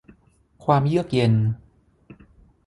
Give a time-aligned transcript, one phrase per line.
[0.65, 1.33] ความเยือกเย็น